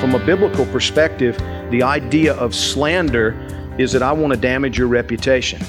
From 0.00 0.14
a 0.14 0.24
biblical 0.24 0.64
perspective, 0.66 1.36
the 1.70 1.82
idea 1.82 2.34
of 2.34 2.54
slander 2.54 3.34
is 3.78 3.90
that 3.90 4.02
I 4.02 4.12
want 4.12 4.32
to 4.32 4.38
damage 4.38 4.78
your 4.78 4.86
reputation. 4.86 5.60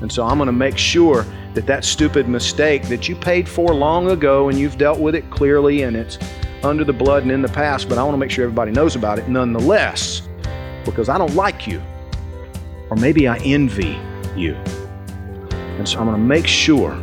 And 0.00 0.10
so 0.10 0.24
I'm 0.24 0.38
going 0.38 0.46
to 0.46 0.52
make 0.52 0.78
sure 0.78 1.26
that 1.54 1.66
that 1.66 1.84
stupid 1.84 2.28
mistake 2.28 2.84
that 2.84 3.08
you 3.08 3.16
paid 3.16 3.48
for 3.48 3.74
long 3.74 4.10
ago 4.10 4.48
and 4.48 4.58
you've 4.58 4.78
dealt 4.78 5.00
with 5.00 5.16
it 5.16 5.28
clearly 5.30 5.82
and 5.82 5.96
it's 5.96 6.16
under 6.62 6.84
the 6.84 6.92
blood 6.92 7.24
and 7.24 7.32
in 7.32 7.42
the 7.42 7.48
past, 7.48 7.88
but 7.88 7.98
I 7.98 8.04
want 8.04 8.14
to 8.14 8.18
make 8.18 8.30
sure 8.30 8.44
everybody 8.44 8.70
knows 8.70 8.94
about 8.94 9.18
it 9.18 9.28
nonetheless 9.28 10.28
because 10.84 11.08
I 11.08 11.18
don't 11.18 11.34
like 11.34 11.66
you. 11.66 11.82
Or 12.88 12.96
maybe 12.96 13.26
I 13.26 13.38
envy 13.38 13.98
you. 14.36 14.54
And 15.54 15.88
so 15.88 15.98
I'm 15.98 16.06
going 16.06 16.16
to 16.16 16.22
make 16.22 16.46
sure 16.46 17.02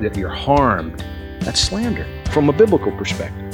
that 0.00 0.16
you're 0.16 0.28
harmed. 0.28 1.04
That's 1.40 1.60
slander 1.60 2.06
from 2.30 2.48
a 2.48 2.52
biblical 2.52 2.92
perspective. 2.92 3.49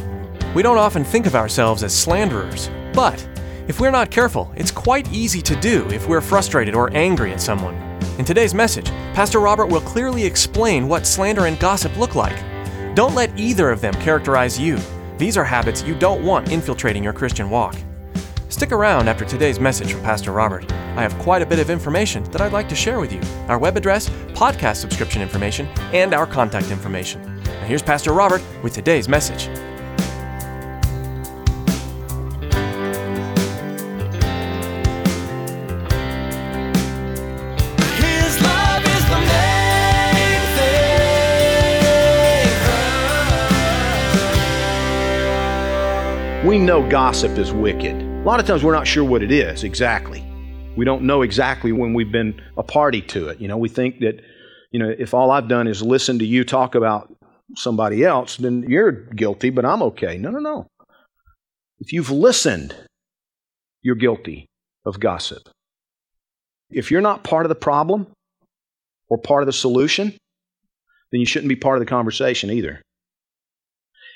We 0.57 0.63
don't 0.63 0.79
often 0.79 1.05
think 1.05 1.27
of 1.27 1.35
ourselves 1.35 1.83
as 1.83 1.95
slanderers, 1.95 2.71
but 2.95 3.29
if 3.69 3.79
we're 3.79 3.91
not 3.91 4.11
careful, 4.11 4.51
it's 4.57 4.71
quite 4.71 5.07
easy 5.13 5.43
to 5.43 5.55
do 5.57 5.87
if 5.91 6.09
we're 6.09 6.23
frustrated 6.23 6.75
or 6.75 6.91
angry 6.97 7.31
at 7.31 7.43
someone. 7.43 7.75
In 8.19 8.25
today's 8.25 8.55
message, 8.55 8.87
Pastor 9.13 9.39
Robert 9.39 9.67
will 9.67 9.83
clearly 9.83 10.25
explain 10.25 10.89
what 10.89 11.07
slander 11.07 11.45
and 11.45 11.59
gossip 11.59 11.95
look 11.99 12.15
like. 12.15 12.43
Don't 12.95 13.15
let 13.15 13.39
either 13.39 13.69
of 13.69 13.83
them 13.83 13.93
characterize 14.01 14.59
you. 14.59 14.79
These 15.19 15.37
are 15.37 15.45
habits 15.45 15.83
you 15.85 15.95
don't 15.95 16.25
want 16.25 16.51
infiltrating 16.51 17.05
your 17.05 17.13
Christian 17.13 17.51
walk. 17.51 17.77
Stick 18.49 18.73
around 18.73 19.11
after 19.11 19.27
today's 19.27 19.61
message 19.61 19.93
from 19.93 20.01
Pastor 20.01 20.33
Robert. 20.33 20.73
I 20.73 21.03
have 21.03 21.19
quite 21.19 21.43
a 21.43 21.47
bit 21.47 21.59
of 21.59 21.69
information 21.69 22.25
that 22.31 22.41
I'd 22.41 22.55
like 22.55 22.71
to 22.71 22.75
share 22.75 22.99
with 22.99 23.13
you 23.13 23.21
our 23.49 23.59
web 23.59 23.77
address, 23.77 24.09
podcast 24.29 24.77
subscription 24.77 25.21
information, 25.21 25.67
and 25.93 26.15
our 26.15 26.27
contact 26.27 26.71
information. 26.71 27.43
Now, 27.45 27.67
here's 27.67 27.83
Pastor 27.83 28.15
Robert 28.15 28.41
with 28.63 28.73
today's 28.73 29.07
message. 29.07 29.51
We 46.47 46.61
know 46.61 46.89
gossip 46.89 47.39
is 47.39 47.53
wicked. 47.53 48.01
A 48.01 48.23
lot 48.23 48.39
of 48.39 48.47
times 48.47 48.63
we're 48.63 48.73
not 48.73 48.87
sure 48.87 49.03
what 49.03 49.21
it 49.21 49.33
is 49.33 49.65
exactly. 49.65 50.25
We 50.77 50.85
don't 50.85 51.03
know 51.03 51.23
exactly 51.23 51.73
when 51.73 51.93
we've 51.93 52.13
been 52.13 52.41
a 52.57 52.63
party 52.63 53.03
to 53.03 53.31
it. 53.31 53.41
You 53.41 53.49
know, 53.49 53.57
we 53.57 53.69
think 53.69 53.99
that, 53.99 54.21
you 54.71 54.79
know, 54.79 54.95
if 54.97 55.13
all 55.13 55.33
I've 55.33 55.49
done 55.49 55.67
is 55.67 55.83
listen 55.83 56.21
to 56.21 56.25
you 56.25 56.45
talk 56.45 56.77
about 56.77 57.13
somebody 57.57 58.05
else, 58.05 58.37
then 58.37 58.65
you're 58.69 58.93
guilty, 58.93 59.51
but 59.51 59.65
I'm 59.65 59.83
okay. 59.83 60.19
No, 60.19 60.31
no, 60.31 60.39
no. 60.39 60.69
If 61.81 61.93
you've 61.93 62.13
listened, 62.13 62.77
you're 63.83 63.97
guilty 63.97 64.47
of 64.85 65.01
gossip. 65.01 65.49
If 66.71 66.93
you're 66.93 67.01
not 67.01 67.25
part 67.25 67.45
of 67.45 67.49
the 67.49 67.57
problem 67.57 68.07
or 69.09 69.19
part 69.19 69.43
of 69.43 69.47
the 69.47 69.53
solution, 69.53 70.15
then 71.11 71.19
you 71.19 71.27
shouldn't 71.27 71.49
be 71.49 71.57
part 71.57 71.77
of 71.77 71.81
the 71.81 71.91
conversation 71.91 72.53
either. 72.53 72.81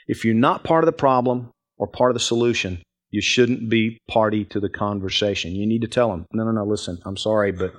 If 0.06 0.24
you're 0.24 0.34
not 0.34 0.62
part 0.62 0.84
of 0.84 0.86
the 0.86 0.92
problem 0.92 1.50
or 1.80 1.86
part 1.86 2.10
of 2.10 2.14
the 2.14 2.20
solution, 2.20 2.82
you 3.10 3.22
shouldn't 3.22 3.70
be 3.70 3.98
party 4.06 4.44
to 4.44 4.60
the 4.60 4.68
conversation. 4.68 5.56
You 5.56 5.66
need 5.66 5.80
to 5.80 5.88
tell 5.88 6.12
him, 6.12 6.26
no, 6.32 6.44
no, 6.44 6.52
no, 6.52 6.64
listen, 6.64 6.98
I'm 7.06 7.16
sorry, 7.16 7.52
but 7.52 7.72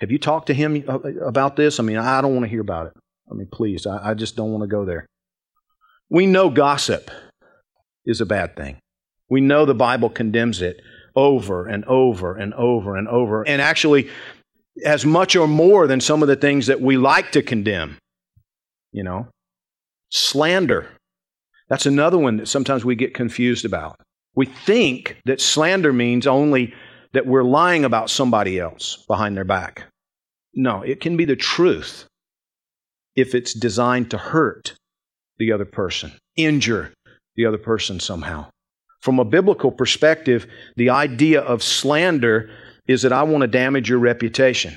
have 0.00 0.10
you 0.10 0.18
talked 0.18 0.46
to 0.46 0.54
him 0.54 0.82
about 0.88 1.54
this? 1.54 1.78
I 1.78 1.82
mean, 1.82 1.98
I 1.98 2.22
don't 2.22 2.32
want 2.32 2.44
to 2.44 2.50
hear 2.50 2.62
about 2.62 2.86
it. 2.88 2.94
I 3.30 3.34
mean, 3.34 3.48
please, 3.52 3.86
I, 3.86 4.10
I 4.10 4.14
just 4.14 4.36
don't 4.36 4.50
want 4.52 4.62
to 4.62 4.68
go 4.68 4.86
there. 4.86 5.06
We 6.08 6.26
know 6.26 6.48
gossip 6.48 7.10
is 8.06 8.22
a 8.22 8.26
bad 8.26 8.56
thing. 8.56 8.78
We 9.28 9.42
know 9.42 9.66
the 9.66 9.74
Bible 9.74 10.08
condemns 10.08 10.62
it 10.62 10.80
over 11.14 11.66
and 11.66 11.84
over 11.84 12.36
and 12.36 12.54
over 12.54 12.96
and 12.96 13.06
over, 13.08 13.42
and 13.46 13.60
actually 13.60 14.08
as 14.84 15.04
much 15.04 15.36
or 15.36 15.48
more 15.48 15.86
than 15.86 16.00
some 16.00 16.22
of 16.22 16.28
the 16.28 16.36
things 16.36 16.68
that 16.68 16.80
we 16.80 16.96
like 16.96 17.32
to 17.32 17.42
condemn. 17.42 17.98
You 18.92 19.02
know, 19.02 19.28
slander. 20.10 20.88
That's 21.68 21.86
another 21.86 22.18
one 22.18 22.36
that 22.38 22.48
sometimes 22.48 22.84
we 22.84 22.94
get 22.94 23.14
confused 23.14 23.64
about. 23.64 24.00
We 24.34 24.46
think 24.46 25.20
that 25.24 25.40
slander 25.40 25.92
means 25.92 26.26
only 26.26 26.74
that 27.12 27.26
we're 27.26 27.42
lying 27.42 27.84
about 27.84 28.10
somebody 28.10 28.58
else 28.58 29.04
behind 29.08 29.36
their 29.36 29.44
back. 29.44 29.84
No, 30.54 30.82
it 30.82 31.00
can 31.00 31.16
be 31.16 31.24
the 31.24 31.36
truth 31.36 32.06
if 33.14 33.34
it's 33.34 33.54
designed 33.54 34.10
to 34.10 34.18
hurt 34.18 34.74
the 35.38 35.52
other 35.52 35.64
person, 35.64 36.12
injure 36.36 36.92
the 37.34 37.46
other 37.46 37.58
person 37.58 38.00
somehow. 38.00 38.46
From 39.00 39.18
a 39.18 39.24
biblical 39.24 39.70
perspective, 39.70 40.46
the 40.76 40.90
idea 40.90 41.40
of 41.40 41.62
slander 41.62 42.50
is 42.86 43.02
that 43.02 43.12
I 43.12 43.22
want 43.22 43.42
to 43.42 43.48
damage 43.48 43.88
your 43.88 43.98
reputation. 43.98 44.76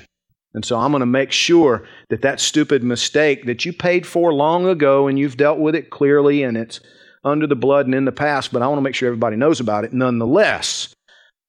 And 0.54 0.64
so 0.64 0.78
I'm 0.78 0.90
going 0.90 1.00
to 1.00 1.06
make 1.06 1.30
sure 1.30 1.86
that 2.08 2.22
that 2.22 2.40
stupid 2.40 2.82
mistake 2.82 3.46
that 3.46 3.64
you 3.64 3.72
paid 3.72 4.06
for 4.06 4.32
long 4.32 4.66
ago 4.66 5.06
and 5.06 5.18
you've 5.18 5.36
dealt 5.36 5.58
with 5.58 5.74
it 5.74 5.90
clearly 5.90 6.42
and 6.42 6.56
it's 6.56 6.80
under 7.22 7.46
the 7.46 7.56
blood 7.56 7.86
and 7.86 7.94
in 7.94 8.04
the 8.04 8.12
past, 8.12 8.52
but 8.52 8.62
I 8.62 8.66
want 8.66 8.78
to 8.78 8.82
make 8.82 8.94
sure 8.94 9.06
everybody 9.06 9.36
knows 9.36 9.60
about 9.60 9.84
it 9.84 9.92
nonetheless 9.92 10.92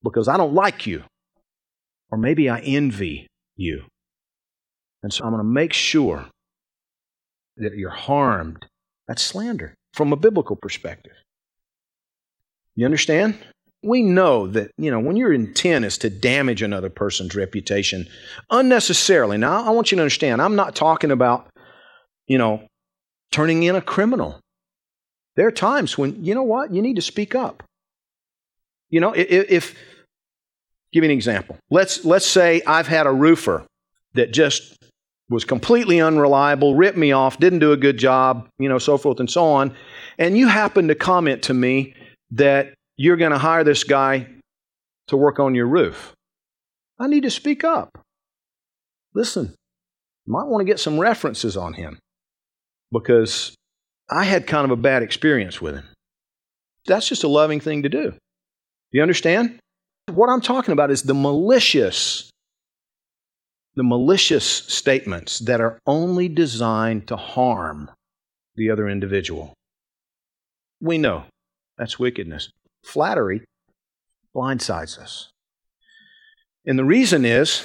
because 0.03 0.27
I 0.27 0.37
don't 0.37 0.53
like 0.53 0.85
you. 0.85 1.03
Or 2.11 2.17
maybe 2.17 2.49
I 2.49 2.59
envy 2.59 3.27
you. 3.55 3.85
And 5.01 5.13
so 5.13 5.23
I'm 5.23 5.31
going 5.31 5.39
to 5.39 5.49
make 5.49 5.73
sure 5.73 6.27
that 7.57 7.73
you're 7.75 7.89
harmed. 7.89 8.65
That's 9.07 9.23
slander 9.23 9.73
from 9.93 10.13
a 10.13 10.17
biblical 10.17 10.55
perspective. 10.55 11.13
You 12.75 12.85
understand? 12.85 13.37
We 13.83 14.03
know 14.03 14.47
that, 14.47 14.71
you 14.77 14.91
know, 14.91 14.99
when 14.99 15.15
your 15.15 15.33
intent 15.33 15.85
is 15.85 15.97
to 15.99 16.09
damage 16.09 16.61
another 16.61 16.89
person's 16.89 17.35
reputation 17.35 18.07
unnecessarily. 18.51 19.37
Now, 19.37 19.65
I 19.65 19.71
want 19.71 19.91
you 19.91 19.95
to 19.95 20.01
understand, 20.01 20.41
I'm 20.41 20.55
not 20.55 20.75
talking 20.75 21.09
about, 21.09 21.47
you 22.27 22.37
know, 22.37 22.67
turning 23.31 23.63
in 23.63 23.75
a 23.75 23.81
criminal. 23.81 24.39
There 25.35 25.47
are 25.47 25.51
times 25.51 25.97
when, 25.97 26.23
you 26.23 26.35
know 26.35 26.43
what, 26.43 26.71
you 26.71 26.81
need 26.81 26.97
to 26.97 27.01
speak 27.01 27.33
up. 27.33 27.63
You 28.89 28.99
know, 28.99 29.13
if, 29.13 29.49
if 29.49 29.75
give 30.93 31.01
me 31.01 31.07
an 31.07 31.11
example. 31.11 31.57
Let's 31.69 32.05
let's 32.05 32.25
say 32.25 32.61
I've 32.67 32.87
had 32.87 33.07
a 33.07 33.11
roofer 33.11 33.65
that 34.13 34.31
just 34.31 34.77
was 35.29 35.45
completely 35.45 36.01
unreliable, 36.01 36.75
ripped 36.75 36.97
me 36.97 37.13
off, 37.13 37.39
didn't 37.39 37.59
do 37.59 37.71
a 37.71 37.77
good 37.77 37.97
job, 37.97 38.49
you 38.59 38.67
know, 38.67 38.77
so 38.77 38.97
forth 38.97 39.19
and 39.19 39.29
so 39.29 39.45
on, 39.45 39.73
and 40.19 40.37
you 40.37 40.47
happen 40.47 40.89
to 40.89 40.95
comment 40.95 41.43
to 41.43 41.53
me 41.53 41.93
that 42.31 42.73
you're 43.01 43.17
going 43.17 43.31
to 43.31 43.37
hire 43.39 43.63
this 43.63 43.83
guy 43.83 44.27
to 45.07 45.17
work 45.17 45.39
on 45.39 45.55
your 45.55 45.65
roof. 45.65 46.13
I 46.99 47.07
need 47.07 47.23
to 47.23 47.31
speak 47.31 47.63
up. 47.63 47.89
Listen, 49.15 49.55
you 50.25 50.33
might 50.33 50.45
want 50.45 50.61
to 50.61 50.71
get 50.71 50.79
some 50.79 50.99
references 50.99 51.57
on 51.57 51.73
him 51.73 51.97
because 52.91 53.55
I 54.07 54.23
had 54.23 54.45
kind 54.45 54.65
of 54.65 54.71
a 54.71 54.79
bad 54.79 55.01
experience 55.01 55.59
with 55.59 55.75
him. 55.77 55.85
That's 56.85 57.07
just 57.07 57.23
a 57.23 57.27
loving 57.27 57.59
thing 57.59 57.81
to 57.83 57.89
do. 57.89 58.13
You 58.91 59.01
understand? 59.01 59.57
What 60.11 60.29
I'm 60.29 60.41
talking 60.41 60.73
about 60.73 60.91
is 60.91 61.01
the 61.01 61.15
malicious, 61.15 62.29
the 63.73 63.83
malicious 63.83 64.45
statements 64.45 65.39
that 65.39 65.59
are 65.59 65.79
only 65.87 66.29
designed 66.29 67.07
to 67.07 67.15
harm 67.15 67.89
the 68.55 68.69
other 68.69 68.87
individual. 68.87 69.55
We 70.79 70.99
know 70.99 71.23
that's 71.79 71.97
wickedness. 71.97 72.49
Flattery 72.83 73.43
blindsides 74.35 74.97
us. 74.97 75.29
And 76.65 76.77
the 76.77 76.85
reason 76.85 77.25
is 77.25 77.63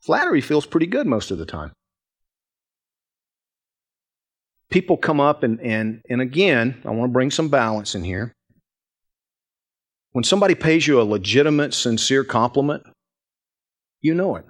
flattery 0.00 0.40
feels 0.40 0.66
pretty 0.66 0.86
good 0.86 1.06
most 1.06 1.30
of 1.30 1.38
the 1.38 1.46
time. 1.46 1.72
people 4.70 4.96
come 4.96 5.20
up 5.20 5.42
and, 5.42 5.60
and, 5.60 6.00
and 6.08 6.20
again, 6.20 6.80
I 6.84 6.90
want 6.90 7.10
to 7.10 7.12
bring 7.12 7.30
some 7.30 7.48
balance 7.48 7.94
in 7.94 8.04
here. 8.04 8.32
When 10.12 10.24
somebody 10.24 10.54
pays 10.54 10.86
you 10.86 11.00
a 11.00 11.02
legitimate, 11.02 11.74
sincere 11.74 12.24
compliment, 12.24 12.84
you 14.00 14.14
know 14.14 14.36
it. 14.36 14.46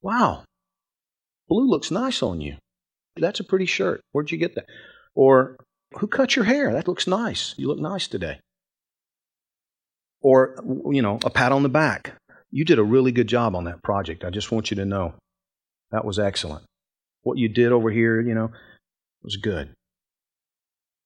Wow, 0.00 0.44
blue 1.48 1.68
looks 1.68 1.90
nice 1.90 2.22
on 2.22 2.40
you. 2.40 2.56
That's 3.16 3.40
a 3.40 3.44
pretty 3.44 3.66
shirt. 3.66 4.00
Where'd 4.12 4.30
you 4.30 4.38
get 4.38 4.54
that? 4.54 4.66
Or, 5.14 5.56
who 5.94 6.06
cut 6.06 6.36
your 6.36 6.44
hair? 6.44 6.72
That 6.72 6.88
looks 6.88 7.06
nice. 7.06 7.54
You 7.56 7.68
look 7.68 7.78
nice 7.78 8.06
today. 8.08 8.40
Or, 10.20 10.56
you 10.90 11.02
know, 11.02 11.18
a 11.24 11.30
pat 11.30 11.52
on 11.52 11.62
the 11.62 11.68
back. 11.68 12.12
You 12.50 12.64
did 12.64 12.78
a 12.78 12.84
really 12.84 13.12
good 13.12 13.28
job 13.28 13.54
on 13.54 13.64
that 13.64 13.82
project. 13.82 14.24
I 14.24 14.30
just 14.30 14.50
want 14.50 14.70
you 14.70 14.76
to 14.76 14.84
know 14.84 15.14
that 15.90 16.04
was 16.04 16.18
excellent. 16.18 16.64
What 17.22 17.38
you 17.38 17.48
did 17.48 17.72
over 17.72 17.90
here, 17.90 18.20
you 18.20 18.34
know, 18.34 18.50
was 19.22 19.36
good. 19.36 19.74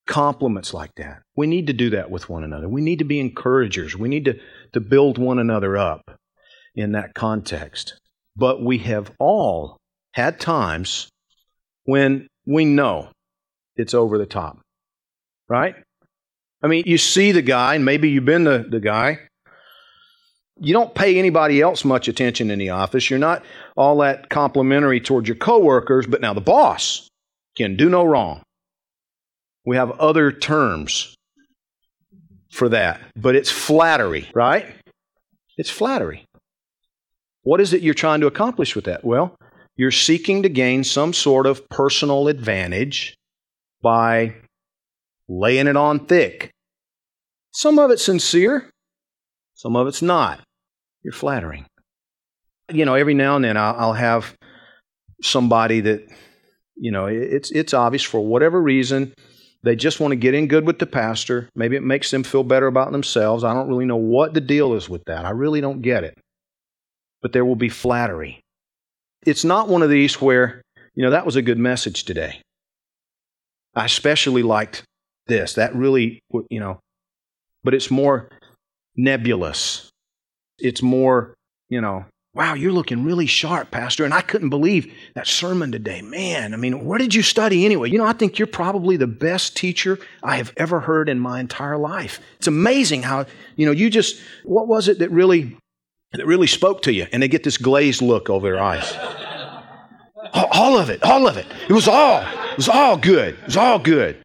Compliments 0.06 0.75
like 0.75 0.94
that. 0.96 1.23
We 1.37 1.46
need 1.46 1.67
to 1.69 1.73
do 1.73 1.90
that 1.90 2.11
with 2.11 2.28
one 2.28 2.44
another. 2.44 2.69
We 2.69 2.81
need 2.81 2.99
to 2.99 3.05
be 3.05 3.20
encouragers. 3.20 3.96
We 3.96 4.08
need 4.08 4.25
to, 4.25 4.38
to 4.73 4.81
build 4.81 5.19
one 5.19 5.38
another 5.38 5.76
up 5.76 6.02
in 6.75 6.93
that 6.93 7.14
context. 7.14 7.94
But 8.37 8.62
we 8.62 8.78
have 8.78 9.12
all 9.19 9.76
had 10.14 10.40
times 10.40 11.08
when 11.85 12.28
we 12.46 12.64
know 12.64 13.11
it's 13.76 13.94
over 13.94 14.19
the 14.19 14.26
top, 14.26 14.61
right? 15.48 15.74
I 16.62 16.68
mean, 16.68 16.84
you 16.86 16.98
see 16.98 17.32
the 17.32 17.42
guy, 17.42 17.74
and 17.74 17.84
maybe 17.84 18.10
you've 18.10 18.24
been 18.24 18.44
the, 18.44 18.64
the 18.68 18.80
guy. 18.80 19.18
You 20.60 20.72
don't 20.72 20.94
pay 20.94 21.18
anybody 21.18 21.60
else 21.60 21.84
much 21.84 22.08
attention 22.08 22.50
in 22.50 22.58
the 22.58 22.70
office. 22.70 23.10
You're 23.10 23.18
not 23.18 23.44
all 23.76 23.98
that 23.98 24.28
complimentary 24.28 25.00
towards 25.00 25.28
your 25.28 25.36
coworkers, 25.36 26.06
but 26.06 26.20
now 26.20 26.34
the 26.34 26.40
boss 26.40 27.08
can 27.56 27.76
do 27.76 27.88
no 27.88 28.04
wrong. 28.04 28.42
We 29.64 29.76
have 29.76 29.90
other 29.92 30.30
terms 30.30 31.14
for 32.50 32.68
that, 32.68 33.00
but 33.16 33.34
it's 33.34 33.50
flattery, 33.50 34.28
right? 34.34 34.66
It's 35.56 35.70
flattery. 35.70 36.24
What 37.42 37.60
is 37.60 37.72
it 37.72 37.82
you're 37.82 37.94
trying 37.94 38.20
to 38.20 38.26
accomplish 38.26 38.76
with 38.76 38.84
that? 38.84 39.04
Well, 39.04 39.34
you're 39.76 39.90
seeking 39.90 40.42
to 40.42 40.48
gain 40.48 40.84
some 40.84 41.12
sort 41.12 41.46
of 41.46 41.68
personal 41.68 42.28
advantage 42.28 43.14
by 43.82 44.34
laying 45.28 45.66
it 45.66 45.76
on 45.76 46.06
thick. 46.06 46.50
Some 47.52 47.78
of 47.78 47.90
it's 47.90 48.04
sincere, 48.04 48.70
some 49.54 49.76
of 49.76 49.86
it's 49.86 50.02
not. 50.02 50.40
You're 51.02 51.12
flattering. 51.12 51.66
You 52.70 52.84
know, 52.84 52.94
every 52.94 53.14
now 53.14 53.36
and 53.36 53.44
then 53.44 53.56
I'll, 53.56 53.74
I'll 53.76 53.92
have 53.92 54.34
somebody 55.20 55.80
that, 55.80 56.08
you 56.76 56.90
know, 56.90 57.06
it's, 57.06 57.50
it's 57.50 57.74
obvious 57.74 58.02
for 58.02 58.24
whatever 58.24 58.60
reason, 58.60 59.12
they 59.64 59.76
just 59.76 60.00
want 60.00 60.12
to 60.12 60.16
get 60.16 60.34
in 60.34 60.48
good 60.48 60.66
with 60.66 60.78
the 60.78 60.86
pastor. 60.86 61.48
Maybe 61.54 61.76
it 61.76 61.82
makes 61.82 62.10
them 62.10 62.25
feel 62.25 62.42
better 62.42 62.66
about 62.66 62.90
themselves. 62.92 63.44
I 63.44 63.54
don't 63.54 63.68
really 63.68 63.84
know 63.84 63.96
what 63.96 64.34
the 64.34 64.40
deal 64.40 64.75
is 64.75 64.88
with 64.88 65.04
that. 65.04 65.25
I 65.25 65.30
really 65.30 65.60
don't 65.60 65.82
get 65.82 66.04
it. 66.04 66.18
But 67.20 67.32
there 67.32 67.44
will 67.44 67.56
be 67.56 67.68
flattery. 67.68 68.40
It's 69.25 69.44
not 69.44 69.68
one 69.68 69.82
of 69.82 69.90
these 69.90 70.20
where, 70.20 70.62
you 70.94 71.04
know, 71.04 71.10
that 71.10 71.26
was 71.26 71.36
a 71.36 71.42
good 71.42 71.58
message 71.58 72.04
today. 72.04 72.42
I 73.75 73.84
especially 73.84 74.42
liked 74.42 74.82
this. 75.32 75.55
That 75.55 75.75
really, 75.75 76.20
you 76.50 76.61
know, 76.61 76.79
but 77.64 77.75
it's 77.75 77.90
more 77.90 78.29
nebulous. 78.96 79.90
It's 80.58 80.82
more, 80.82 81.34
you 81.69 81.81
know, 81.81 82.05
wow, 82.34 82.55
you're 82.55 82.73
looking 82.73 83.05
really 83.05 83.26
sharp, 83.26 83.70
Pastor. 83.70 84.05
And 84.05 84.14
I 84.14 84.23
couldn't 84.23 84.50
believe 84.50 84.93
that 85.14 85.26
sermon 85.26 85.73
today. 85.73 86.00
Man, 86.02 86.55
I 86.55 86.56
mean, 86.56 86.84
where 86.84 86.99
did 86.99 87.14
you 87.14 87.23
study 87.23 87.64
anyway? 87.64 87.90
You 87.90 87.99
know, 87.99 88.06
I 88.06 88.12
think 88.12 88.38
you're 88.38 88.46
probably 88.46 88.96
the 88.96 89.06
best 89.06 89.56
teacher 89.56 89.99
I 90.23 90.37
have 90.37 90.52
ever 90.56 90.81
heard 90.81 91.08
in 91.08 91.19
my 91.19 91.40
entire 91.40 91.76
life. 91.76 92.20
It's 92.38 92.46
amazing 92.46 93.02
how, 93.02 93.26
you 93.56 93.67
know, 93.67 93.73
you 93.73 93.90
just, 93.90 94.20
what 94.44 94.67
was 94.67 94.88
it 94.88 94.99
that 95.00 95.11
really, 95.11 95.56
that 96.12 96.26
really 96.26 96.46
spoke 96.46 96.82
to 96.82 96.93
you? 96.93 97.06
And 97.12 97.23
they 97.23 97.28
get 97.28 97.44
this 97.44 97.58
glazed 97.58 98.00
look 98.00 98.31
over 98.31 98.50
their 98.50 98.62
eyes. 98.62 98.93
all 100.32 100.78
of 100.78 100.88
it, 100.88 101.02
all 101.02 101.28
of 101.28 101.37
it. 101.37 101.46
It 101.69 101.73
was 101.73 101.88
all, 101.88 102.23
it 102.23 102.56
was 102.56 102.69
all 102.69 102.96
good. 102.96 103.35
It 103.35 103.46
was 103.46 103.56
all 103.56 103.78
good. 103.78 104.21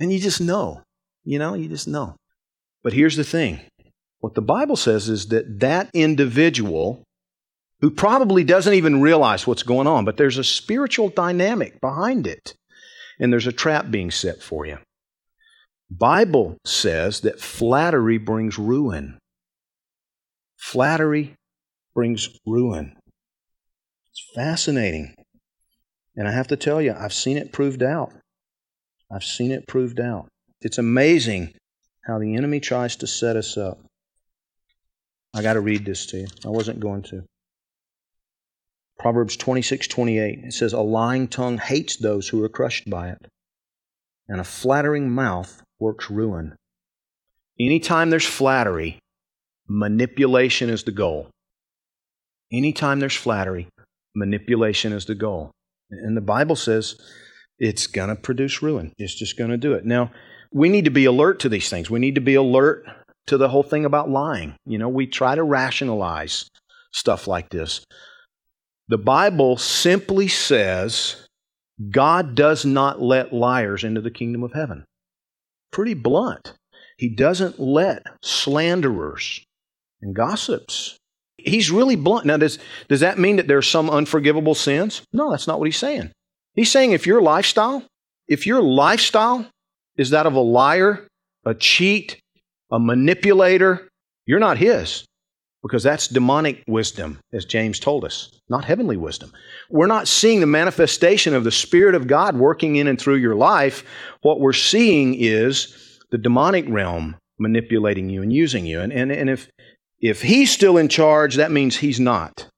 And 0.00 0.12
you 0.12 0.18
just 0.18 0.40
know, 0.40 0.82
you 1.24 1.38
know, 1.38 1.54
you 1.54 1.68
just 1.68 1.86
know. 1.86 2.16
But 2.82 2.94
here's 2.94 3.16
the 3.16 3.24
thing 3.24 3.60
what 4.20 4.34
the 4.34 4.42
Bible 4.42 4.76
says 4.76 5.08
is 5.08 5.28
that 5.28 5.60
that 5.60 5.90
individual 5.94 7.04
who 7.80 7.90
probably 7.90 8.44
doesn't 8.44 8.74
even 8.74 9.00
realize 9.00 9.46
what's 9.46 9.62
going 9.62 9.86
on, 9.86 10.04
but 10.04 10.16
there's 10.16 10.38
a 10.38 10.44
spiritual 10.44 11.08
dynamic 11.08 11.80
behind 11.80 12.26
it, 12.26 12.54
and 13.18 13.32
there's 13.32 13.46
a 13.46 13.52
trap 13.52 13.90
being 13.90 14.10
set 14.10 14.42
for 14.42 14.66
you. 14.66 14.78
Bible 15.90 16.58
says 16.64 17.20
that 17.20 17.40
flattery 17.40 18.18
brings 18.18 18.58
ruin. 18.58 19.18
Flattery 20.56 21.34
brings 21.94 22.28
ruin. 22.46 22.96
It's 24.10 24.24
fascinating. 24.34 25.14
And 26.16 26.28
I 26.28 26.32
have 26.32 26.48
to 26.48 26.56
tell 26.56 26.82
you, 26.82 26.94
I've 26.96 27.14
seen 27.14 27.36
it 27.36 27.52
proved 27.52 27.82
out. 27.82 28.12
I've 29.12 29.24
seen 29.24 29.50
it 29.50 29.66
proved 29.66 30.00
out. 30.00 30.28
It's 30.60 30.78
amazing 30.78 31.54
how 32.04 32.18
the 32.18 32.36
enemy 32.36 32.60
tries 32.60 32.96
to 32.96 33.06
set 33.06 33.36
us 33.36 33.56
up. 33.56 33.78
I 35.34 35.42
got 35.42 35.54
to 35.54 35.60
read 35.60 35.84
this 35.84 36.06
to 36.06 36.18
you. 36.18 36.26
I 36.44 36.48
wasn't 36.48 36.80
going 36.80 37.02
to. 37.04 37.24
Proverbs 38.98 39.36
26 39.36 39.88
28. 39.88 40.40
It 40.44 40.52
says, 40.52 40.72
A 40.72 40.80
lying 40.80 41.28
tongue 41.28 41.58
hates 41.58 41.96
those 41.96 42.28
who 42.28 42.42
are 42.44 42.48
crushed 42.48 42.88
by 42.90 43.10
it, 43.10 43.26
and 44.28 44.40
a 44.40 44.44
flattering 44.44 45.10
mouth 45.10 45.62
works 45.78 46.10
ruin. 46.10 46.54
Anytime 47.58 48.10
there's 48.10 48.26
flattery, 48.26 48.98
manipulation 49.68 50.68
is 50.68 50.84
the 50.84 50.92
goal. 50.92 51.28
Anytime 52.52 53.00
there's 53.00 53.16
flattery, 53.16 53.68
manipulation 54.14 54.92
is 54.92 55.06
the 55.06 55.14
goal. 55.14 55.50
And 55.90 56.16
the 56.16 56.20
Bible 56.20 56.56
says 56.56 56.96
it's 57.60 57.86
going 57.86 58.08
to 58.08 58.16
produce 58.16 58.62
ruin. 58.62 58.92
It's 58.98 59.14
just 59.14 59.36
going 59.36 59.50
to 59.50 59.58
do 59.58 59.74
it. 59.74 59.84
Now, 59.84 60.10
we 60.52 60.68
need 60.68 60.86
to 60.86 60.90
be 60.90 61.04
alert 61.04 61.38
to 61.40 61.48
these 61.48 61.68
things. 61.68 61.90
We 61.90 62.00
need 62.00 62.16
to 62.16 62.20
be 62.20 62.34
alert 62.34 62.84
to 63.26 63.36
the 63.36 63.48
whole 63.48 63.62
thing 63.62 63.84
about 63.84 64.10
lying. 64.10 64.56
You 64.66 64.78
know, 64.78 64.88
we 64.88 65.06
try 65.06 65.34
to 65.34 65.44
rationalize 65.44 66.48
stuff 66.92 67.28
like 67.28 67.50
this. 67.50 67.84
The 68.88 68.98
Bible 68.98 69.56
simply 69.56 70.26
says 70.26 71.28
God 71.90 72.34
does 72.34 72.64
not 72.64 73.00
let 73.00 73.32
liars 73.32 73.84
into 73.84 74.00
the 74.00 74.10
kingdom 74.10 74.42
of 74.42 74.52
heaven. 74.52 74.84
Pretty 75.70 75.94
blunt. 75.94 76.54
He 76.96 77.08
doesn't 77.08 77.60
let 77.60 78.02
slanderers 78.22 79.44
and 80.02 80.14
gossips. 80.14 80.96
He's 81.38 81.70
really 81.70 81.96
blunt. 81.96 82.26
Now, 82.26 82.36
does, 82.36 82.58
does 82.88 83.00
that 83.00 83.18
mean 83.18 83.36
that 83.36 83.46
there's 83.46 83.68
some 83.68 83.88
unforgivable 83.88 84.54
sins? 84.54 85.02
No, 85.12 85.30
that's 85.30 85.46
not 85.46 85.58
what 85.58 85.66
he's 85.66 85.78
saying. 85.78 86.10
He's 86.54 86.70
saying 86.70 86.92
if 86.92 87.06
your 87.06 87.22
lifestyle, 87.22 87.84
if 88.28 88.46
your 88.46 88.62
lifestyle 88.62 89.46
is 89.96 90.10
that 90.10 90.26
of 90.26 90.34
a 90.34 90.40
liar, 90.40 91.06
a 91.44 91.54
cheat, 91.54 92.20
a 92.70 92.78
manipulator, 92.78 93.88
you're 94.26 94.38
not 94.38 94.58
his 94.58 95.04
because 95.62 95.82
that's 95.82 96.08
demonic 96.08 96.62
wisdom, 96.66 97.18
as 97.32 97.44
James 97.44 97.78
told 97.78 98.04
us, 98.04 98.30
not 98.48 98.64
heavenly 98.64 98.96
wisdom. 98.96 99.32
We're 99.68 99.86
not 99.86 100.08
seeing 100.08 100.40
the 100.40 100.46
manifestation 100.46 101.34
of 101.34 101.44
the 101.44 101.50
Spirit 101.50 101.94
of 101.94 102.06
God 102.06 102.36
working 102.36 102.76
in 102.76 102.86
and 102.86 102.98
through 102.98 103.16
your 103.16 103.34
life. 103.34 103.84
What 104.22 104.40
we're 104.40 104.52
seeing 104.54 105.14
is 105.14 105.98
the 106.10 106.18
demonic 106.18 106.64
realm 106.68 107.16
manipulating 107.38 108.08
you 108.08 108.22
and 108.22 108.32
using 108.32 108.64
you. 108.64 108.80
And, 108.80 108.92
and, 108.92 109.12
and 109.12 109.28
if, 109.28 109.50
if 110.00 110.22
he's 110.22 110.50
still 110.50 110.78
in 110.78 110.88
charge, 110.88 111.36
that 111.36 111.50
means 111.50 111.76
he's 111.76 112.00
not. 112.00 112.48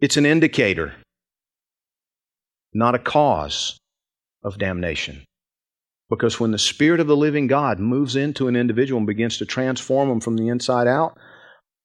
It's 0.00 0.16
an 0.16 0.26
indicator 0.26 0.94
not 2.78 2.94
a 2.94 2.98
cause 2.98 3.78
of 4.42 4.56
damnation. 4.56 5.24
Because 6.08 6.40
when 6.40 6.52
the 6.52 6.58
Spirit 6.58 7.00
of 7.00 7.06
the 7.06 7.16
living 7.16 7.48
God 7.48 7.78
moves 7.78 8.16
into 8.16 8.48
an 8.48 8.56
individual 8.56 8.98
and 8.98 9.06
begins 9.06 9.36
to 9.38 9.46
transform 9.46 10.08
them 10.08 10.20
from 10.20 10.36
the 10.36 10.48
inside 10.48 10.86
out, 10.86 11.18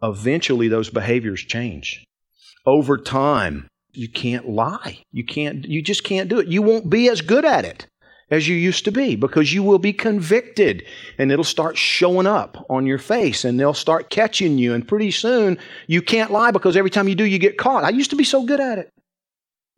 eventually 0.01 0.67
those 0.67 0.89
behaviors 0.89 1.41
change. 1.41 2.05
Over 2.65 2.97
time, 2.97 3.67
you 3.91 4.07
can't 4.07 4.47
lie. 4.47 4.99
You 5.11 5.25
can't 5.25 5.65
you 5.65 5.81
just 5.81 6.03
can't 6.03 6.29
do 6.29 6.39
it. 6.39 6.47
You 6.47 6.61
won't 6.61 6.89
be 6.89 7.09
as 7.09 7.21
good 7.21 7.43
at 7.43 7.65
it 7.65 7.87
as 8.31 8.47
you 8.47 8.55
used 8.55 8.85
to 8.85 8.91
be 8.91 9.15
because 9.15 9.53
you 9.53 9.61
will 9.61 9.79
be 9.79 9.93
convicted 9.93 10.83
and 11.17 11.31
it'll 11.31 11.43
start 11.43 11.77
showing 11.77 12.25
up 12.25 12.65
on 12.69 12.85
your 12.85 12.97
face 12.97 13.43
and 13.45 13.59
they'll 13.59 13.73
start 13.73 14.09
catching 14.09 14.57
you 14.57 14.73
and 14.73 14.87
pretty 14.87 15.11
soon 15.11 15.57
you 15.87 16.01
can't 16.01 16.31
lie 16.31 16.51
because 16.51 16.77
every 16.77 16.89
time 16.89 17.07
you 17.07 17.15
do 17.15 17.25
you 17.25 17.39
get 17.39 17.57
caught. 17.57 17.83
I 17.83 17.89
used 17.89 18.11
to 18.11 18.15
be 18.15 18.23
so 18.23 18.45
good 18.45 18.59
at 18.59 18.79
it. 18.79 18.92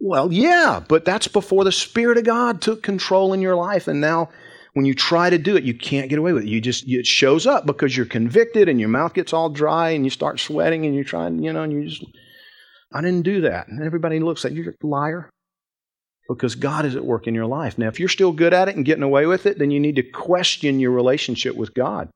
Well, 0.07 0.31
yeah, 0.31 0.83
but 0.88 1.03
that's 1.03 1.27
before 1.27 1.63
the 1.63 1.71
Spirit 1.71 2.19
of 2.19 2.25
God 2.25 2.62
took 2.62 2.83
control 2.83 3.33
in 3.33 3.41
your 3.41 3.55
life. 3.55 3.88
And 3.88 4.00
now, 4.00 4.29
when 4.74 4.85
you 4.85 4.93
try 4.93 5.31
to 5.31 5.39
do 5.39 5.57
it, 5.57 5.63
you 5.63 5.74
can't 5.74 6.12
get 6.12 6.19
away 6.19 6.31
with 6.31 6.43
it. 6.43 6.50
You 6.50 6.62
just, 6.62 6.88
it 6.88 7.07
shows 7.07 7.47
up 7.47 7.65
because 7.65 7.97
you're 7.97 8.05
convicted 8.05 8.69
and 8.69 8.79
your 8.79 8.89
mouth 8.89 9.15
gets 9.15 9.33
all 9.33 9.50
dry 9.50 9.89
and 9.89 10.05
you 10.05 10.12
start 10.12 10.39
sweating 10.39 10.85
and 10.85 10.93
you're 10.93 11.03
trying, 11.03 11.41
you 11.41 11.51
know, 11.51 11.63
and 11.63 11.74
you 11.74 11.89
just. 11.89 12.05
I 12.93 13.01
didn't 13.01 13.24
do 13.24 13.41
that. 13.41 13.67
And 13.67 13.81
everybody 13.81 14.19
looks 14.19 14.45
at 14.45 14.51
you, 14.51 14.62
you're 14.62 14.75
a 14.79 14.85
liar. 14.85 15.27
Because 16.29 16.53
God 16.53 16.85
is 16.85 16.95
at 16.95 17.03
work 17.03 17.25
in 17.25 17.33
your 17.33 17.47
life. 17.47 17.79
Now, 17.79 17.88
if 17.88 18.00
you're 18.00 18.07
still 18.07 18.31
good 18.31 18.53
at 18.53 18.69
it 18.69 18.75
and 18.75 18.85
getting 18.85 19.03
away 19.03 19.25
with 19.25 19.47
it, 19.47 19.57
then 19.57 19.71
you 19.71 19.79
need 19.79 19.95
to 19.95 20.03
question 20.03 20.79
your 20.79 20.91
relationship 20.91 21.55
with 21.55 21.74
God. 21.74 22.09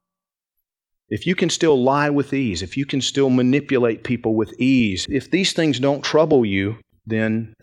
If 1.09 1.25
you 1.25 1.33
can 1.33 1.49
still 1.49 1.81
lie 1.81 2.11
with 2.11 2.35
ease, 2.35 2.61
if 2.61 2.77
you 2.77 2.85
can 2.85 3.01
still 3.01 3.31
manipulate 3.31 4.03
people 4.03 4.35
with 4.35 4.53
ease, 4.59 5.07
if 5.09 5.31
these 5.31 5.53
things 5.53 5.79
don't 5.79 6.03
trouble 6.03 6.45
you, 6.45 6.77
then 7.07 7.55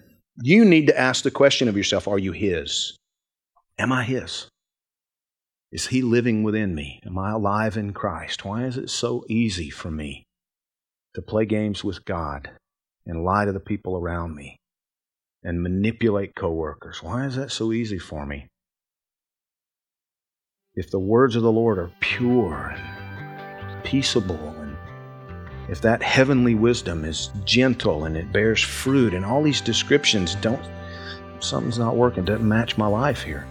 you 0.42 0.64
need 0.64 0.88
to 0.88 0.98
ask 0.98 1.22
the 1.24 1.30
question 1.30 1.68
of 1.68 1.76
yourself 1.76 2.08
Are 2.08 2.18
you 2.18 2.32
His? 2.32 2.96
Am 3.78 3.92
I 3.92 4.04
His? 4.04 4.48
Is 5.72 5.88
He 5.88 6.02
living 6.02 6.42
within 6.42 6.74
me? 6.74 7.00
Am 7.04 7.18
I 7.18 7.32
alive 7.32 7.76
in 7.76 7.92
Christ? 7.92 8.44
Why 8.44 8.64
is 8.64 8.76
it 8.76 8.90
so 8.90 9.24
easy 9.28 9.70
for 9.70 9.90
me 9.90 10.24
to 11.14 11.22
play 11.22 11.46
games 11.46 11.82
with 11.82 12.04
God 12.04 12.50
and 13.06 13.24
lie 13.24 13.44
to 13.44 13.52
the 13.52 13.60
people 13.60 13.96
around 13.96 14.34
me 14.34 14.56
and 15.42 15.62
manipulate 15.62 16.34
coworkers? 16.34 17.02
Why 17.02 17.26
is 17.26 17.36
that 17.36 17.52
so 17.52 17.72
easy 17.72 17.98
for 17.98 18.26
me? 18.26 18.48
If 20.74 20.90
the 20.90 20.98
words 20.98 21.36
of 21.36 21.42
the 21.42 21.52
Lord 21.52 21.78
are 21.78 21.90
pure 22.00 22.74
and 22.76 23.84
peaceable 23.84 24.55
if 25.68 25.80
that 25.80 26.02
heavenly 26.02 26.54
wisdom 26.54 27.04
is 27.04 27.30
gentle 27.44 28.04
and 28.04 28.16
it 28.16 28.32
bears 28.32 28.62
fruit 28.62 29.14
and 29.14 29.24
all 29.24 29.42
these 29.42 29.60
descriptions 29.60 30.34
don't 30.36 30.62
something's 31.40 31.78
not 31.78 31.96
working 31.96 32.24
doesn't 32.24 32.48
match 32.48 32.78
my 32.78 32.86
life 32.86 33.22
here 33.22 33.46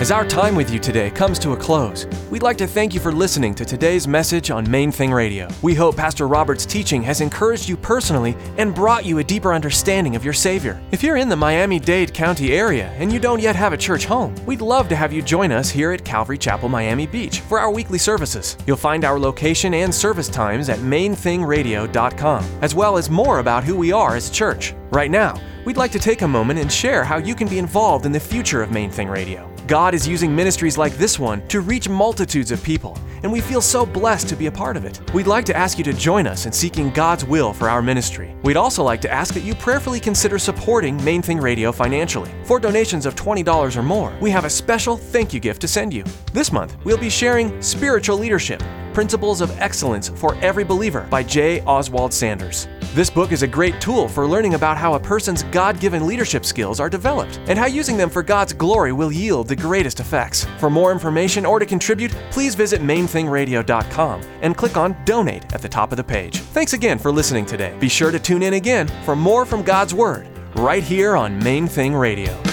As 0.00 0.10
our 0.10 0.24
time 0.24 0.56
with 0.56 0.70
you 0.70 0.78
today 0.78 1.10
comes 1.10 1.38
to 1.40 1.52
a 1.52 1.56
close, 1.58 2.06
we'd 2.30 2.42
like 2.42 2.56
to 2.56 2.66
thank 2.66 2.94
you 2.94 3.00
for 3.00 3.12
listening 3.12 3.54
to 3.54 3.66
today's 3.66 4.08
message 4.08 4.50
on 4.50 4.68
Main 4.70 4.90
Thing 4.90 5.12
Radio. 5.12 5.46
We 5.60 5.74
hope 5.74 5.94
Pastor 5.94 6.26
Robert's 6.26 6.64
teaching 6.64 7.02
has 7.02 7.20
encouraged 7.20 7.68
you 7.68 7.76
personally 7.76 8.34
and 8.56 8.74
brought 8.74 9.04
you 9.04 9.18
a 9.18 9.24
deeper 9.24 9.52
understanding 9.52 10.16
of 10.16 10.24
your 10.24 10.32
Savior. 10.32 10.80
If 10.90 11.02
you're 11.02 11.18
in 11.18 11.28
the 11.28 11.36
Miami 11.36 11.78
Dade 11.78 12.14
County 12.14 12.54
area 12.54 12.88
and 12.96 13.12
you 13.12 13.20
don't 13.20 13.42
yet 13.42 13.54
have 13.56 13.74
a 13.74 13.76
church 13.76 14.06
home, 14.06 14.34
we'd 14.46 14.62
love 14.62 14.88
to 14.88 14.96
have 14.96 15.12
you 15.12 15.20
join 15.20 15.52
us 15.52 15.68
here 15.68 15.92
at 15.92 16.02
Calvary 16.02 16.38
Chapel 16.38 16.70
Miami 16.70 17.06
Beach 17.06 17.40
for 17.40 17.60
our 17.60 17.70
weekly 17.70 17.98
services. 17.98 18.56
You'll 18.66 18.78
find 18.78 19.04
our 19.04 19.18
location 19.20 19.74
and 19.74 19.94
service 19.94 20.30
times 20.30 20.70
at 20.70 20.78
mainthingradio.com, 20.78 22.44
as 22.62 22.74
well 22.74 22.96
as 22.96 23.10
more 23.10 23.40
about 23.40 23.64
who 23.64 23.76
we 23.76 23.92
are 23.92 24.16
as 24.16 24.30
church. 24.30 24.72
Right 24.90 25.10
now, 25.10 25.38
we'd 25.66 25.76
like 25.76 25.92
to 25.92 25.98
take 25.98 26.22
a 26.22 26.28
moment 26.28 26.58
and 26.58 26.72
share 26.72 27.04
how 27.04 27.18
you 27.18 27.34
can 27.34 27.48
be 27.48 27.58
involved 27.58 28.06
in 28.06 28.12
the 28.12 28.18
future 28.18 28.62
of 28.62 28.70
Main 28.70 28.90
Thing 28.90 29.10
Radio. 29.10 29.49
God 29.70 29.94
is 29.94 30.08
using 30.08 30.34
ministries 30.34 30.76
like 30.76 30.94
this 30.94 31.16
one 31.16 31.46
to 31.46 31.60
reach 31.60 31.88
multitudes 31.88 32.50
of 32.50 32.60
people, 32.60 32.98
and 33.22 33.30
we 33.30 33.40
feel 33.40 33.60
so 33.60 33.86
blessed 33.86 34.28
to 34.30 34.34
be 34.34 34.46
a 34.46 34.50
part 34.50 34.76
of 34.76 34.84
it. 34.84 35.00
We'd 35.14 35.28
like 35.28 35.44
to 35.44 35.56
ask 35.56 35.78
you 35.78 35.84
to 35.84 35.92
join 35.92 36.26
us 36.26 36.44
in 36.44 36.50
seeking 36.50 36.90
God's 36.90 37.24
will 37.24 37.52
for 37.52 37.68
our 37.68 37.80
ministry. 37.80 38.34
We'd 38.42 38.56
also 38.56 38.82
like 38.82 39.00
to 39.02 39.12
ask 39.12 39.32
that 39.34 39.44
you 39.44 39.54
prayerfully 39.54 40.00
consider 40.00 40.40
supporting 40.40 41.00
Main 41.04 41.22
Thing 41.22 41.38
Radio 41.38 41.70
financially. 41.70 42.32
For 42.42 42.58
donations 42.58 43.06
of 43.06 43.14
$20 43.14 43.76
or 43.76 43.82
more, 43.84 44.12
we 44.20 44.28
have 44.30 44.44
a 44.44 44.50
special 44.50 44.96
thank 44.96 45.32
you 45.32 45.38
gift 45.38 45.60
to 45.60 45.68
send 45.68 45.94
you. 45.94 46.02
This 46.32 46.50
month, 46.50 46.76
we'll 46.82 46.98
be 46.98 47.08
sharing 47.08 47.62
Spiritual 47.62 48.18
Leadership 48.18 48.60
Principles 48.92 49.40
of 49.40 49.50
Excellence 49.60 50.08
for 50.08 50.34
Every 50.36 50.64
Believer 50.64 51.06
by 51.10 51.22
J. 51.22 51.60
Oswald 51.62 52.12
Sanders. 52.12 52.68
This 52.94 53.08
book 53.08 53.30
is 53.30 53.42
a 53.42 53.46
great 53.46 53.80
tool 53.80 54.08
for 54.08 54.26
learning 54.26 54.54
about 54.54 54.76
how 54.76 54.94
a 54.94 55.00
person's 55.00 55.44
God 55.44 55.78
given 55.78 56.06
leadership 56.06 56.44
skills 56.44 56.80
are 56.80 56.90
developed 56.90 57.40
and 57.46 57.58
how 57.58 57.66
using 57.66 57.96
them 57.96 58.10
for 58.10 58.22
God's 58.22 58.52
glory 58.52 58.92
will 58.92 59.12
yield 59.12 59.46
the 59.46 59.54
greatest 59.54 60.00
effects. 60.00 60.44
For 60.58 60.68
more 60.68 60.90
information 60.90 61.46
or 61.46 61.60
to 61.60 61.66
contribute, 61.66 62.10
please 62.30 62.56
visit 62.56 62.80
mainthingradio.com 62.80 64.22
and 64.42 64.56
click 64.56 64.76
on 64.76 64.96
Donate 65.04 65.54
at 65.54 65.62
the 65.62 65.68
top 65.68 65.92
of 65.92 65.96
the 65.96 66.04
page. 66.04 66.38
Thanks 66.38 66.72
again 66.72 66.98
for 66.98 67.12
listening 67.12 67.46
today. 67.46 67.76
Be 67.78 67.88
sure 67.88 68.10
to 68.10 68.18
tune 68.18 68.42
in 68.42 68.54
again 68.54 68.88
for 69.04 69.14
more 69.14 69.46
from 69.46 69.62
God's 69.62 69.94
Word 69.94 70.28
right 70.56 70.82
here 70.82 71.16
on 71.16 71.38
Main 71.44 71.68
Thing 71.68 71.94
Radio. 71.94 72.49